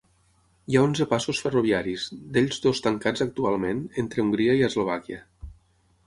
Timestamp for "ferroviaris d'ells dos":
1.47-2.81